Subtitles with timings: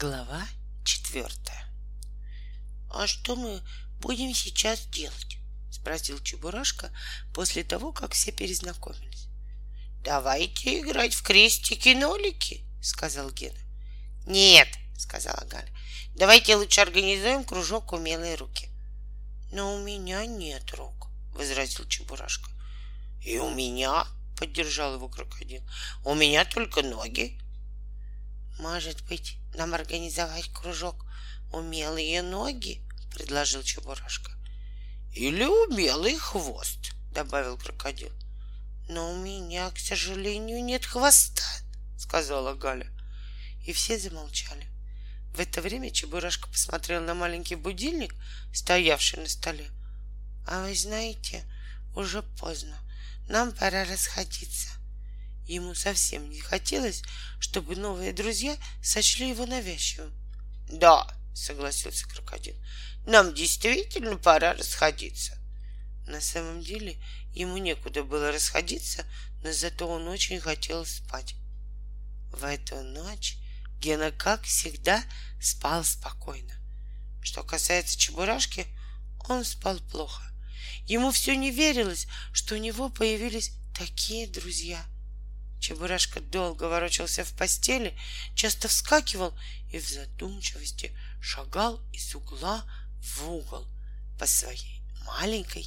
[0.00, 0.48] Глава
[0.82, 1.62] четвертая.
[2.88, 3.60] «А что мы
[4.00, 5.36] будем сейчас делать?»—
[5.70, 6.90] спросил Чебурашка
[7.34, 9.28] после того, как все перезнакомились.
[10.02, 13.60] «Давайте играть в крестики-нолики»,— сказал Гена.
[14.24, 15.68] «Нет»,— сказала Галя,—
[16.16, 18.70] «давайте лучше организуем кружок умелые руки».
[19.52, 22.50] «Но у меня нет рук»,— возразил Чебурашка.
[23.22, 24.06] «И у меня»,—
[24.38, 25.62] поддержал его крокодил,—
[26.06, 27.38] «у меня только ноги».
[28.60, 31.06] «Может быть, нам организовать кружок
[31.50, 32.82] «Умелые ноги»,—
[33.14, 34.32] предложил Чебурашка.
[35.14, 38.12] «Или умелый хвост»,— добавил крокодил.
[38.86, 41.42] «Но у меня, к сожалению, нет хвоста»,—
[41.98, 42.86] сказала Галя.
[43.64, 44.66] И все замолчали.
[45.34, 48.14] В это время Чебурашка посмотрел на маленький будильник,
[48.52, 49.70] стоявший на столе.
[50.46, 51.44] «А вы знаете,
[51.96, 52.78] уже поздно.
[53.26, 54.79] Нам пора расходиться.
[55.50, 57.02] Ему совсем не хотелось,
[57.40, 60.12] чтобы новые друзья сочли его навязчивым.
[60.68, 62.54] Да, согласился крокодил,
[63.04, 65.36] нам действительно пора расходиться.
[66.06, 67.02] На самом деле
[67.34, 69.04] ему некуда было расходиться,
[69.42, 71.34] но зато он очень хотел спать.
[72.30, 73.36] В эту ночь
[73.80, 75.02] Гена, как всегда,
[75.42, 76.54] спал спокойно.
[77.24, 78.68] Что касается Чебурашки,
[79.28, 80.22] он спал плохо.
[80.86, 84.80] Ему все не верилось, что у него появились такие друзья—
[85.60, 87.96] Чебурашка долго ворочался в постели,
[88.34, 89.38] часто вскакивал
[89.70, 92.64] и в задумчивости шагал из угла
[93.02, 93.66] в угол
[94.18, 95.66] по своей маленькой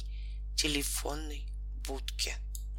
[0.56, 1.46] телефонной
[1.86, 2.34] будке.